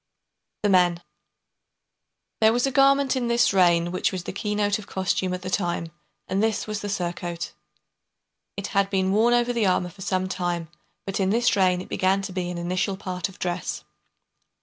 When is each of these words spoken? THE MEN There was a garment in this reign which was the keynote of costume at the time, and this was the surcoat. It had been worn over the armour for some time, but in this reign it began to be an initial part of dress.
THE 0.63 0.69
MEN 0.69 0.99
There 2.39 2.51
was 2.53 2.65
a 2.65 2.71
garment 2.71 3.15
in 3.15 3.27
this 3.27 3.53
reign 3.53 3.91
which 3.91 4.11
was 4.11 4.23
the 4.23 4.33
keynote 4.33 4.79
of 4.79 4.87
costume 4.87 5.31
at 5.31 5.43
the 5.43 5.49
time, 5.51 5.91
and 6.27 6.41
this 6.41 6.65
was 6.65 6.81
the 6.81 6.89
surcoat. 6.89 7.53
It 8.57 8.65
had 8.73 8.89
been 8.89 9.11
worn 9.11 9.35
over 9.35 9.53
the 9.53 9.67
armour 9.67 9.89
for 9.91 10.01
some 10.01 10.27
time, 10.27 10.69
but 11.05 11.19
in 11.19 11.29
this 11.29 11.55
reign 11.55 11.81
it 11.81 11.87
began 11.87 12.23
to 12.23 12.31
be 12.33 12.49
an 12.49 12.57
initial 12.57 12.97
part 12.97 13.29
of 13.29 13.37
dress. 13.37 13.83